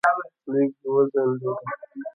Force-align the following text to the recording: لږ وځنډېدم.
لږ 0.51 0.71
وځنډېدم. 0.93 1.57